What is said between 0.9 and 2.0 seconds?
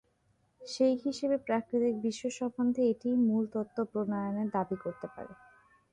হিসেবে প্রাকৃতিক